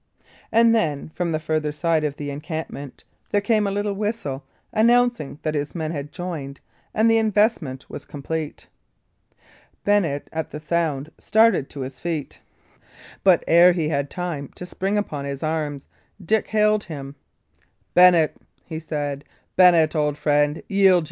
[0.51, 4.43] And then, from the further side of the encampment, there came a little whistle,
[4.73, 6.59] announcing that his men had joined,
[6.91, 8.65] and the investment was complete.
[9.83, 12.39] Bennet, at the sound, started to his feet;
[13.23, 15.85] but ere he had time to spring upon his arms,
[16.19, 17.13] Dick hailed him.
[17.93, 19.23] "Bennet," he said
[19.55, 20.99] "Bennet, old friend, yield ye.